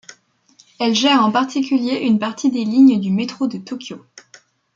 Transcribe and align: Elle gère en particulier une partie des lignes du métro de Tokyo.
Elle 0.79 0.95
gère 0.95 1.23
en 1.23 1.31
particulier 1.31 1.99
une 2.07 2.17
partie 2.17 2.49
des 2.49 2.65
lignes 2.65 2.99
du 2.99 3.11
métro 3.11 3.45
de 3.45 3.59
Tokyo. 3.59 4.03